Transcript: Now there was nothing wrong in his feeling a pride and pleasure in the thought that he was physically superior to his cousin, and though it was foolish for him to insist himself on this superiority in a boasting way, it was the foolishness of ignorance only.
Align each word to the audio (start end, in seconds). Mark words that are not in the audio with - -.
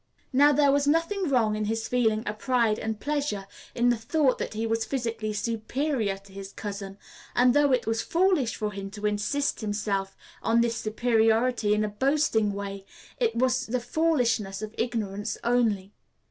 Now 0.33 0.51
there 0.51 0.71
was 0.71 0.87
nothing 0.87 1.29
wrong 1.29 1.55
in 1.55 1.65
his 1.65 1.87
feeling 1.87 2.23
a 2.25 2.33
pride 2.33 2.79
and 2.79 2.99
pleasure 2.99 3.45
in 3.75 3.89
the 3.89 3.95
thought 3.95 4.39
that 4.39 4.55
he 4.55 4.65
was 4.65 4.83
physically 4.83 5.31
superior 5.31 6.17
to 6.17 6.33
his 6.33 6.53
cousin, 6.53 6.97
and 7.35 7.53
though 7.53 7.71
it 7.71 7.85
was 7.85 8.01
foolish 8.01 8.55
for 8.55 8.71
him 8.71 8.89
to 8.93 9.05
insist 9.05 9.61
himself 9.61 10.17
on 10.41 10.61
this 10.61 10.77
superiority 10.77 11.75
in 11.75 11.83
a 11.83 11.87
boasting 11.89 12.51
way, 12.53 12.83
it 13.19 13.35
was 13.35 13.67
the 13.67 13.79
foolishness 13.79 14.63
of 14.63 14.73
ignorance 14.75 15.37
only. 15.43 15.93